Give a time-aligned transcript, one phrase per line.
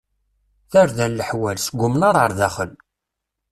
[0.71, 2.71] Tarda n leḥwal, seg umnaṛ ar daxel.